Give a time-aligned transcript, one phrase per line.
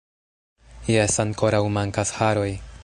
[0.93, 2.51] Jes, ankoraŭ mankas haroj